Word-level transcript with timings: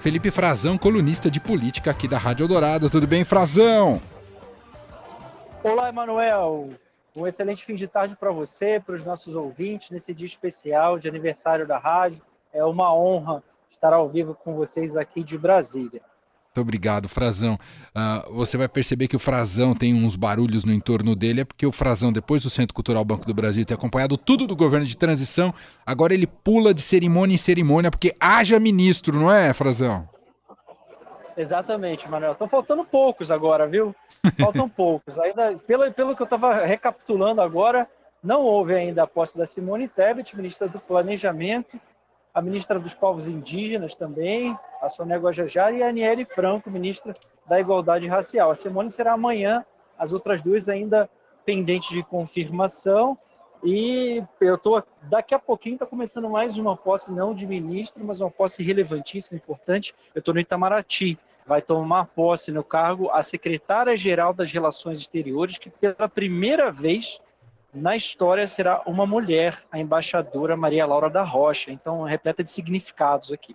Felipe 0.00 0.30
Frazão, 0.30 0.78
colunista 0.78 1.30
de 1.30 1.38
política 1.38 1.90
aqui 1.90 2.08
da 2.08 2.16
Rádio 2.16 2.44
Eldorado. 2.44 2.88
Tudo 2.88 3.06
bem, 3.06 3.22
Frazão? 3.22 4.00
Olá, 5.62 5.90
Emanuel. 5.90 6.70
Um 7.14 7.26
excelente 7.26 7.62
fim 7.66 7.74
de 7.74 7.86
tarde 7.86 8.16
para 8.16 8.30
você, 8.30 8.80
para 8.80 8.94
os 8.94 9.04
nossos 9.04 9.36
ouvintes, 9.36 9.90
nesse 9.90 10.14
dia 10.14 10.26
especial 10.26 10.98
de 10.98 11.06
aniversário 11.06 11.66
da 11.66 11.76
rádio. 11.76 12.22
É 12.50 12.64
uma 12.64 12.94
honra 12.94 13.42
estar 13.70 13.92
ao 13.92 14.08
vivo 14.08 14.34
com 14.34 14.54
vocês 14.54 14.96
aqui 14.96 15.22
de 15.22 15.36
Brasília. 15.36 16.00
Muito 16.50 16.62
obrigado, 16.62 17.08
Frazão. 17.08 17.56
Uh, 17.94 18.34
você 18.34 18.56
vai 18.56 18.68
perceber 18.68 19.06
que 19.06 19.14
o 19.14 19.20
Frazão 19.20 19.72
tem 19.72 19.94
uns 19.94 20.16
barulhos 20.16 20.64
no 20.64 20.72
entorno 20.72 21.14
dele, 21.14 21.42
é 21.42 21.44
porque 21.44 21.64
o 21.64 21.70
Frazão, 21.70 22.12
depois 22.12 22.42
do 22.42 22.50
Centro 22.50 22.74
Cultural 22.74 23.04
Banco 23.04 23.24
do 23.24 23.32
Brasil 23.32 23.64
ter 23.64 23.74
acompanhado 23.74 24.16
tudo 24.16 24.48
do 24.48 24.56
governo 24.56 24.84
de 24.84 24.96
transição, 24.96 25.54
agora 25.86 26.12
ele 26.12 26.26
pula 26.26 26.74
de 26.74 26.82
cerimônia 26.82 27.36
em 27.36 27.38
cerimônia, 27.38 27.88
porque 27.88 28.12
haja 28.18 28.58
ministro, 28.58 29.16
não 29.16 29.30
é, 29.30 29.54
Frazão? 29.54 30.08
Exatamente, 31.36 32.10
Manuel. 32.10 32.32
Estão 32.32 32.48
faltando 32.48 32.84
poucos 32.84 33.30
agora, 33.30 33.68
viu? 33.68 33.94
Faltam 34.36 34.66
poucos. 34.68 35.16
Ainda, 35.20 35.54
pelo, 35.64 35.92
pelo 35.92 36.16
que 36.16 36.22
eu 36.22 36.24
estava 36.24 36.66
recapitulando 36.66 37.40
agora, 37.40 37.88
não 38.24 38.42
houve 38.42 38.74
ainda 38.74 39.04
a 39.04 39.06
posse 39.06 39.38
da 39.38 39.46
Simone 39.46 39.86
Tebet, 39.86 40.36
ministra 40.36 40.66
do 40.66 40.80
Planejamento, 40.80 41.80
a 42.32 42.40
ministra 42.40 42.78
dos 42.78 42.94
Povos 42.94 43.26
Indígenas 43.26 43.94
também, 43.94 44.56
a 44.80 44.88
Sônia 44.88 45.18
Guajajara, 45.18 45.74
e 45.74 45.82
a 45.82 45.88
Aniele 45.88 46.24
Franco, 46.24 46.70
ministra 46.70 47.14
da 47.48 47.60
Igualdade 47.60 48.06
Racial. 48.06 48.50
A 48.50 48.54
Simone 48.54 48.90
será 48.90 49.12
amanhã, 49.12 49.64
as 49.98 50.12
outras 50.12 50.40
duas 50.40 50.68
ainda 50.68 51.10
pendentes 51.44 51.90
de 51.90 52.02
confirmação. 52.02 53.18
E 53.62 54.22
eu 54.40 54.54
estou 54.54 54.82
daqui 55.02 55.34
a 55.34 55.38
pouquinho 55.38 55.74
está 55.74 55.84
começando 55.84 56.30
mais 56.30 56.56
uma 56.56 56.76
posse 56.76 57.12
não 57.12 57.34
de 57.34 57.46
ministro, 57.46 58.02
mas 58.04 58.20
uma 58.20 58.30
posse 58.30 58.62
relevantíssima, 58.62 59.36
importante. 59.36 59.94
Eu 60.14 60.20
estou 60.20 60.32
no 60.32 60.40
Itamaraty. 60.40 61.18
Vai 61.46 61.60
tomar 61.60 62.06
posse 62.06 62.52
no 62.52 62.62
cargo 62.62 63.10
a 63.10 63.22
secretária-geral 63.22 64.32
das 64.32 64.52
Relações 64.52 65.00
Exteriores, 65.00 65.58
que 65.58 65.68
pela 65.68 66.08
primeira 66.08 66.70
vez 66.70 67.20
na 67.72 67.96
história 67.96 68.46
será 68.46 68.82
uma 68.86 69.06
mulher, 69.06 69.62
a 69.70 69.78
embaixadora 69.78 70.56
Maria 70.56 70.86
Laura 70.86 71.08
da 71.08 71.22
Rocha. 71.22 71.70
Então, 71.70 72.02
repleta 72.02 72.42
de 72.42 72.50
significados 72.50 73.30
aqui. 73.32 73.54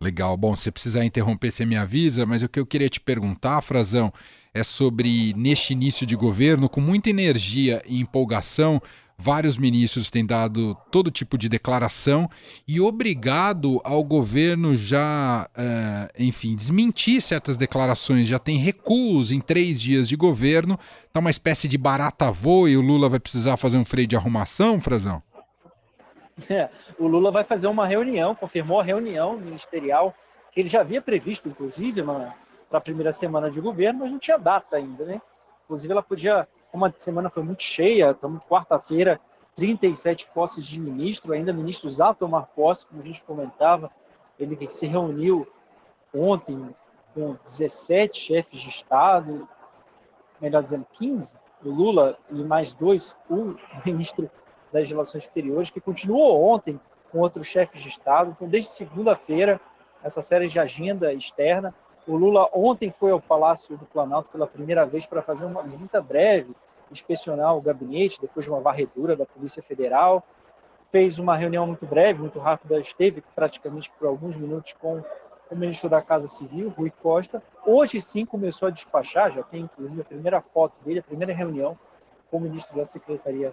Legal. 0.00 0.36
Bom, 0.36 0.54
se 0.54 0.70
precisar 0.70 1.04
interromper, 1.04 1.50
você 1.50 1.64
me 1.64 1.76
avisa, 1.76 2.26
mas 2.26 2.42
o 2.42 2.48
que 2.48 2.60
eu 2.60 2.66
queria 2.66 2.88
te 2.88 3.00
perguntar, 3.00 3.62
Frazão, 3.62 4.12
é 4.52 4.62
sobre 4.62 5.32
neste 5.34 5.72
início 5.72 6.06
de 6.06 6.14
governo, 6.14 6.68
com 6.68 6.80
muita 6.80 7.08
energia 7.08 7.82
e 7.86 8.00
empolgação, 8.00 8.80
Vários 9.18 9.56
ministros 9.56 10.10
têm 10.10 10.26
dado 10.26 10.76
todo 10.90 11.10
tipo 11.10 11.38
de 11.38 11.48
declaração 11.48 12.28
e 12.68 12.80
obrigado 12.80 13.80
ao 13.82 14.04
governo 14.04 14.76
já, 14.76 15.48
uh, 15.56 16.22
enfim, 16.22 16.54
desmentir 16.54 17.22
certas 17.22 17.56
declarações. 17.56 18.26
Já 18.26 18.38
tem 18.38 18.58
recuos 18.58 19.32
em 19.32 19.40
três 19.40 19.80
dias 19.80 20.06
de 20.06 20.16
governo. 20.16 20.78
Tá 21.14 21.20
uma 21.20 21.30
espécie 21.30 21.66
de 21.66 21.78
barata 21.78 22.30
voa 22.30 22.68
e 22.68 22.76
o 22.76 22.82
Lula 22.82 23.08
vai 23.08 23.18
precisar 23.18 23.56
fazer 23.56 23.78
um 23.78 23.86
freio 23.86 24.06
de 24.06 24.16
arrumação, 24.16 24.78
Frazão? 24.80 25.22
É, 26.50 26.68
o 26.98 27.06
Lula 27.06 27.30
vai 27.30 27.44
fazer 27.44 27.66
uma 27.66 27.86
reunião, 27.86 28.34
confirmou 28.34 28.78
a 28.78 28.84
reunião 28.84 29.38
ministerial, 29.38 30.14
que 30.52 30.60
ele 30.60 30.68
já 30.68 30.80
havia 30.82 31.00
previsto, 31.00 31.48
inclusive, 31.48 32.02
para 32.02 32.78
a 32.78 32.80
primeira 32.80 33.12
semana 33.12 33.50
de 33.50 33.62
governo, 33.62 34.00
mas 34.00 34.10
não 34.10 34.18
tinha 34.18 34.36
data 34.36 34.76
ainda, 34.76 35.06
né? 35.06 35.22
Inclusive, 35.64 35.90
ela 35.90 36.02
podia 36.02 36.46
como 36.70 36.84
a 36.84 36.92
semana 36.96 37.30
foi 37.30 37.42
muito 37.42 37.62
cheia, 37.62 38.10
estamos 38.10 38.42
quarta-feira, 38.44 39.20
37 39.56 40.28
posses 40.34 40.66
de 40.66 40.78
ministro, 40.78 41.32
ainda 41.32 41.52
ministros 41.52 42.00
a 42.00 42.12
tomar 42.12 42.42
posse, 42.54 42.86
como 42.86 43.00
a 43.00 43.04
gente 43.04 43.22
comentava. 43.22 43.90
Ele 44.38 44.58
se 44.68 44.86
reuniu 44.86 45.46
ontem 46.14 46.74
com 47.14 47.36
17 47.42 48.18
chefes 48.18 48.60
de 48.60 48.68
Estado, 48.68 49.48
melhor 50.40 50.62
dizendo, 50.62 50.86
15, 50.92 51.38
o 51.64 51.70
Lula 51.70 52.18
e 52.30 52.44
mais 52.44 52.72
dois, 52.72 53.16
o 53.30 53.54
ministro 53.84 54.30
das 54.70 54.88
Relações 54.88 55.24
Exteriores, 55.24 55.70
que 55.70 55.80
continuou 55.80 56.44
ontem 56.44 56.78
com 57.10 57.20
outros 57.20 57.46
chefes 57.46 57.82
de 57.82 57.88
Estado. 57.88 58.32
Então, 58.32 58.46
desde 58.48 58.70
segunda-feira, 58.70 59.58
essa 60.02 60.20
série 60.20 60.48
de 60.48 60.58
agenda 60.58 61.12
externa 61.12 61.74
o 62.06 62.16
Lula 62.16 62.48
ontem 62.52 62.90
foi 62.90 63.10
ao 63.10 63.20
Palácio 63.20 63.76
do 63.76 63.84
Planalto 63.84 64.28
pela 64.30 64.46
primeira 64.46 64.86
vez 64.86 65.06
para 65.06 65.22
fazer 65.22 65.44
uma 65.44 65.62
visita 65.62 66.00
breve, 66.00 66.54
inspecionar 66.90 67.56
o 67.56 67.60
gabinete, 67.60 68.20
depois 68.20 68.44
de 68.44 68.50
uma 68.50 68.60
varredura 68.60 69.16
da 69.16 69.26
Polícia 69.26 69.62
Federal. 69.62 70.22
Fez 70.92 71.18
uma 71.18 71.36
reunião 71.36 71.66
muito 71.66 71.84
breve, 71.84 72.20
muito 72.20 72.38
rápida, 72.38 72.78
esteve 72.78 73.22
praticamente 73.34 73.90
por 73.98 74.06
alguns 74.06 74.36
minutos 74.36 74.72
com 74.74 75.02
o 75.50 75.56
ministro 75.56 75.88
da 75.88 76.00
Casa 76.00 76.28
Civil, 76.28 76.72
Rui 76.76 76.92
Costa. 77.02 77.42
Hoje 77.64 78.00
sim 78.00 78.24
começou 78.24 78.68
a 78.68 78.70
despachar, 78.70 79.32
já 79.32 79.42
tem 79.42 79.62
inclusive 79.62 80.00
a 80.00 80.04
primeira 80.04 80.40
foto 80.40 80.74
dele, 80.84 81.00
a 81.00 81.02
primeira 81.02 81.34
reunião 81.34 81.76
com 82.30 82.38
o 82.38 82.40
ministro 82.40 82.76
da 82.76 82.84
Secretaria 82.84 83.52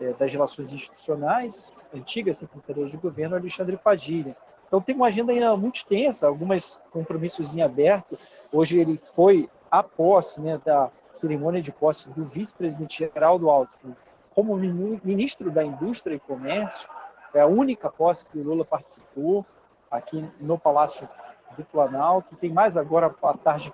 eh, 0.00 0.12
das 0.18 0.32
Relações 0.32 0.72
Institucionais, 0.72 1.72
antiga 1.92 2.32
Secretaria 2.32 2.86
de 2.86 2.96
Governo, 2.96 3.36
Alexandre 3.36 3.76
Padilha. 3.76 4.36
Então 4.74 4.82
tem 4.82 4.96
uma 4.96 5.06
agenda 5.06 5.30
ainda 5.30 5.56
muito 5.56 5.76
extensa, 5.76 6.26
alguns 6.26 6.82
compromissos 6.90 7.54
em 7.54 7.62
aberto. 7.62 8.18
Hoje 8.50 8.76
ele 8.76 9.00
foi 9.14 9.48
à 9.70 9.84
posse 9.84 10.40
né, 10.40 10.60
da 10.64 10.90
cerimônia 11.12 11.62
de 11.62 11.70
posse 11.70 12.10
do 12.10 12.24
vice-presidente 12.24 12.98
Geraldo 12.98 13.48
Alckmin 13.48 13.94
como 14.34 14.56
ministro 14.56 15.48
da 15.52 15.62
Indústria 15.62 16.16
e 16.16 16.18
Comércio. 16.18 16.88
É 17.32 17.40
a 17.40 17.46
única 17.46 17.88
posse 17.88 18.26
que 18.26 18.36
o 18.36 18.42
Lula 18.42 18.64
participou 18.64 19.46
aqui 19.88 20.28
no 20.40 20.58
Palácio 20.58 21.08
do 21.56 21.64
Planalto. 21.66 22.34
Tem 22.34 22.50
mais 22.50 22.76
agora 22.76 23.14
à 23.22 23.34
tarde 23.34 23.72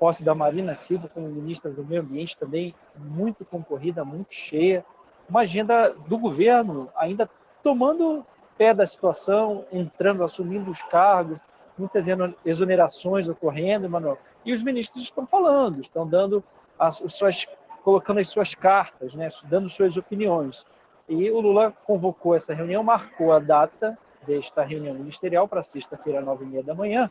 posse 0.00 0.24
da 0.24 0.34
Marina 0.34 0.74
Silva 0.74 1.08
como 1.14 1.28
ministra 1.28 1.70
do 1.70 1.84
Meio 1.84 2.02
Ambiente, 2.02 2.36
também 2.36 2.74
muito 2.96 3.44
concorrida, 3.44 4.04
muito 4.04 4.34
cheia. 4.34 4.84
Uma 5.28 5.42
agenda 5.42 5.90
do 5.90 6.18
governo 6.18 6.90
ainda 6.96 7.30
tomando 7.62 8.26
pé 8.60 8.74
da 8.74 8.84
situação, 8.84 9.64
entrando, 9.72 10.22
assumindo 10.22 10.70
os 10.70 10.82
cargos, 10.82 11.40
muitas 11.78 12.04
exonerações 12.44 13.26
ocorrendo, 13.26 13.88
Manuel. 13.88 14.18
E 14.44 14.52
os 14.52 14.62
ministros 14.62 15.02
estão 15.02 15.26
falando, 15.26 15.80
estão 15.80 16.06
dando 16.06 16.44
as 16.78 17.02
suas, 17.06 17.46
colocando 17.82 18.20
as 18.20 18.28
suas 18.28 18.54
cartas, 18.54 19.14
né, 19.14 19.30
dando 19.44 19.66
suas 19.70 19.96
opiniões. 19.96 20.66
E 21.08 21.30
o 21.30 21.40
Lula 21.40 21.72
convocou 21.86 22.34
essa 22.34 22.52
reunião, 22.52 22.82
marcou 22.82 23.32
a 23.32 23.38
data 23.38 23.96
desta 24.26 24.62
reunião 24.62 24.94
ministerial 24.94 25.48
para 25.48 25.62
sexta-feira, 25.62 26.20
nove 26.20 26.44
e 26.44 26.48
meia 26.48 26.62
da 26.62 26.74
manhã, 26.74 27.10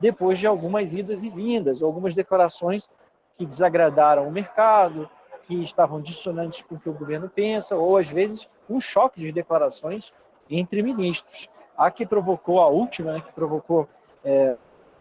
depois 0.00 0.38
de 0.38 0.46
algumas 0.46 0.94
idas 0.94 1.22
e 1.22 1.28
vindas, 1.28 1.82
algumas 1.82 2.14
declarações 2.14 2.88
que 3.36 3.44
desagradaram 3.44 4.26
o 4.26 4.32
mercado, 4.32 5.06
que 5.42 5.62
estavam 5.62 6.00
dissonantes 6.00 6.62
com 6.62 6.76
o 6.76 6.80
que 6.80 6.88
o 6.88 6.94
governo 6.94 7.28
pensa, 7.28 7.76
ou 7.76 7.98
às 7.98 8.08
vezes 8.08 8.48
um 8.70 8.80
choque 8.80 9.20
de 9.20 9.30
declarações 9.30 10.14
entre 10.50 10.82
ministros. 10.82 11.48
A 11.76 11.90
que 11.90 12.04
provocou, 12.04 12.60
a 12.60 12.68
última, 12.68 13.12
né, 13.12 13.20
que 13.20 13.32
provocou 13.32 13.88
é, 14.24 14.56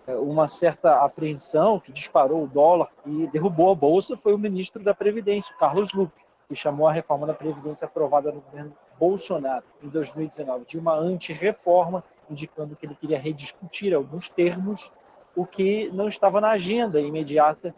uma 0.08 0.48
certa 0.48 1.04
apreensão, 1.04 1.80
que 1.80 1.92
disparou 1.92 2.44
o 2.44 2.48
dólar 2.48 2.90
e 3.06 3.28
derrubou 3.28 3.72
a 3.72 3.76
bolsa, 3.76 4.16
foi 4.16 4.34
o 4.34 4.38
ministro 4.38 4.84
da 4.84 4.94
Previdência, 4.94 5.54
Carlos 5.60 5.92
Lupe, 5.92 6.22
que 6.48 6.56
chamou 6.56 6.88
a 6.88 6.94
reforma 6.94 7.28
da 7.28 7.34
Previdência 7.34 7.86
aprovada 7.86 8.32
no 8.32 8.40
governo 8.42 8.74
Bolsonaro 8.98 9.66
em 9.84 9.90
2019 9.90 10.66
de 10.66 10.78
uma 10.78 10.96
anti-reforma, 10.96 12.04
indicando 12.30 12.76
que 12.76 12.86
ele 12.86 12.96
queria 12.96 13.20
rediscutir 13.20 13.94
alguns 13.94 14.30
termos, 14.30 14.92
o 15.36 15.46
que 15.46 15.90
não 15.94 16.08
estava 16.08 16.40
na 16.40 16.52
agenda 16.52 17.02
imediata 17.02 17.76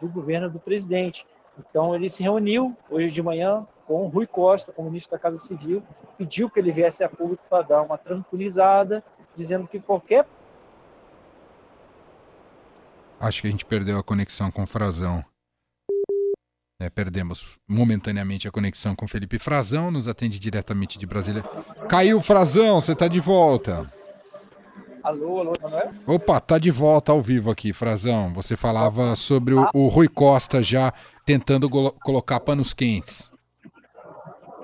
do 0.00 0.08
governo 0.08 0.50
do 0.50 0.58
presidente. 0.58 1.26
Então, 1.58 1.94
ele 1.94 2.10
se 2.10 2.22
reuniu 2.22 2.76
hoje 2.90 3.12
de 3.12 3.22
manhã 3.22 3.66
com 3.88 4.06
Rui 4.06 4.26
Costa, 4.26 4.70
como 4.70 4.90
ministro 4.90 5.12
da 5.12 5.18
Casa 5.18 5.38
Civil, 5.38 5.82
pediu 6.18 6.50
que 6.50 6.60
ele 6.60 6.70
viesse 6.70 7.02
a 7.02 7.08
público 7.08 7.42
para 7.48 7.62
dar 7.62 7.82
uma 7.82 7.96
tranquilizada, 7.96 9.02
dizendo 9.34 9.66
que 9.66 9.80
qualquer. 9.80 10.26
Acho 13.18 13.40
que 13.40 13.48
a 13.48 13.50
gente 13.50 13.64
perdeu 13.64 13.98
a 13.98 14.02
conexão 14.02 14.50
com 14.50 14.62
o 14.62 14.66
Frazão. 14.66 15.24
É, 16.80 16.88
perdemos 16.90 17.58
momentaneamente 17.66 18.46
a 18.46 18.52
conexão 18.52 18.94
com 18.94 19.08
Felipe 19.08 19.38
Frazão, 19.38 19.90
nos 19.90 20.06
atende 20.06 20.38
diretamente 20.38 20.98
de 20.98 21.06
Brasília. 21.06 21.42
Caiu 21.88 22.20
Frazão, 22.20 22.80
você 22.80 22.92
está 22.92 23.08
de 23.08 23.18
volta. 23.18 23.90
Alô, 25.02 25.40
alô, 25.40 25.52
Manuel? 25.62 25.92
Opa, 26.06 26.38
tá 26.38 26.58
de 26.58 26.70
volta 26.70 27.10
ao 27.10 27.22
vivo 27.22 27.50
aqui, 27.50 27.72
Frazão. 27.72 28.32
Você 28.34 28.54
falava 28.56 29.16
sobre 29.16 29.54
o, 29.54 29.68
o 29.72 29.88
Rui 29.88 30.08
Costa 30.08 30.62
já 30.62 30.92
tentando 31.24 31.68
colocar 31.68 32.38
panos 32.40 32.74
quentes. 32.74 33.30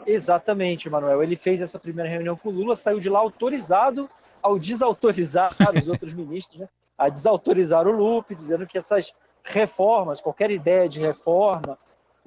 Exatamente, 0.07 0.89
Manuel. 0.89 1.23
Ele 1.23 1.37
fez 1.37 1.61
essa 1.61 1.79
primeira 1.79 2.11
reunião 2.11 2.37
com 2.37 2.49
o 2.49 2.53
Lula, 2.53 2.77
saiu 2.77 3.01
de 3.01 3.09
lá 3.09 3.19
autorizado 3.19 4.09
ao 4.43 4.59
desautorizar 4.59 5.53
os 5.75 5.89
outros 5.89 6.13
ministros, 6.13 6.61
né? 6.61 6.69
a 6.97 7.09
desautorizar 7.09 7.87
o 7.89 7.93
Lupe, 7.93 8.35
dizendo 8.35 8.67
que 8.67 8.79
essas 8.79 9.13
reformas, 9.43 10.21
qualquer 10.21 10.51
ideia 10.51 10.89
de 10.89 11.01
reforma, 11.01 11.79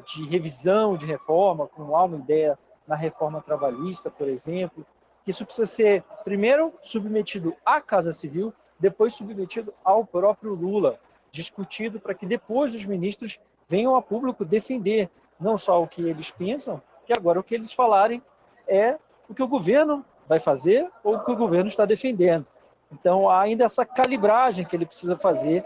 de 0.06 0.26
revisão 0.26 0.96
de 0.96 1.06
reforma, 1.06 1.68
como 1.68 1.96
há 1.96 2.04
uma 2.04 2.18
ideia 2.18 2.58
na 2.88 2.96
reforma 2.96 3.42
trabalhista, 3.42 4.10
por 4.10 4.28
exemplo, 4.28 4.86
que 5.24 5.32
isso 5.32 5.46
precisa 5.46 5.66
ser, 5.66 6.04
primeiro, 6.24 6.74
submetido 6.82 7.56
à 7.66 7.82
Casa 7.82 8.14
Civil 8.14 8.54
depois 8.80 9.14
submetido 9.14 9.74
ao 9.84 10.06
próprio 10.06 10.54
Lula, 10.54 11.00
discutido 11.32 12.00
para 12.00 12.14
que 12.14 12.26
depois 12.26 12.76
os 12.76 12.86
ministros 12.86 13.40
venham 13.68 13.96
a 13.96 14.02
público 14.02 14.46
defender 14.46 15.10
não 15.40 15.58
só 15.58 15.82
o 15.82 15.88
que 15.88 16.02
eles 16.02 16.32
pensam, 16.32 16.82
que 17.08 17.14
agora 17.18 17.40
o 17.40 17.44
que 17.44 17.56
eles 17.56 17.72
falarem 17.72 18.22
é 18.68 18.98
o 19.30 19.34
que 19.34 19.42
o 19.42 19.48
governo 19.48 20.06
vai 20.28 20.40
fazer 20.40 20.86
ou 21.04 21.16
o 21.16 21.24
que 21.24 21.32
o 21.32 21.36
governo 21.36 21.70
está 21.70 21.86
defendendo. 21.86 22.46
Então, 22.92 23.30
há 23.30 23.42
ainda 23.42 23.64
essa 23.64 23.86
calibragem 23.86 24.66
que 24.66 24.76
ele 24.76 24.86
precisa 24.86 25.18
fazer 25.18 25.64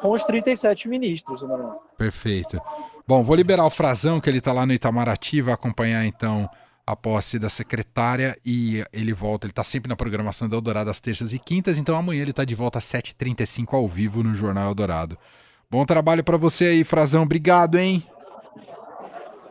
com 0.00 0.10
os 0.10 0.24
37 0.24 0.88
ministros, 0.88 1.40
Emanuel. 1.40 1.82
Perfeito. 1.96 2.60
Bom, 3.06 3.22
vou 3.22 3.36
liberar 3.36 3.64
o 3.64 3.70
Frazão, 3.70 4.20
que 4.20 4.28
ele 4.28 4.38
está 4.38 4.52
lá 4.52 4.66
no 4.66 4.72
Itamaraty, 4.72 5.40
vai 5.40 5.54
acompanhar 5.54 6.04
então 6.04 6.50
a 6.84 6.96
posse 6.96 7.38
da 7.38 7.48
secretária 7.48 8.36
e 8.44 8.84
ele 8.92 9.12
volta, 9.12 9.46
ele 9.46 9.52
está 9.52 9.62
sempre 9.62 9.88
na 9.88 9.94
programação 9.94 10.48
do 10.48 10.56
Eldorado 10.56 10.90
às 10.90 10.98
terças 10.98 11.32
e 11.32 11.38
quintas, 11.38 11.78
então 11.78 11.96
amanhã 11.96 12.22
ele 12.22 12.32
está 12.32 12.44
de 12.44 12.56
volta 12.56 12.78
às 12.78 12.84
7h35 12.84 13.74
ao 13.74 13.86
vivo 13.86 14.22
no 14.24 14.34
Jornal 14.34 14.68
Eldorado. 14.68 15.16
Bom 15.70 15.86
trabalho 15.86 16.24
para 16.24 16.36
você 16.36 16.66
aí, 16.66 16.84
Frazão. 16.84 17.22
Obrigado, 17.22 17.78
hein? 17.78 18.04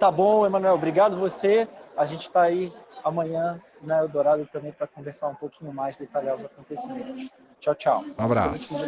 Tá 0.01 0.09
bom, 0.09 0.47
Emanuel. 0.47 0.73
Obrigado 0.73 1.15
você. 1.15 1.67
A 1.95 2.07
gente 2.07 2.21
está 2.21 2.41
aí 2.41 2.73
amanhã 3.03 3.61
na 3.83 3.99
Eldorado 3.99 4.49
também 4.51 4.71
para 4.71 4.87
conversar 4.87 5.27
um 5.27 5.35
pouquinho 5.35 5.71
mais, 5.71 5.95
detalhar 5.95 6.35
os 6.35 6.43
acontecimentos. 6.43 7.29
Tchau, 7.59 7.75
tchau. 7.75 8.05
Um 8.17 8.25
abraço. 8.25 8.81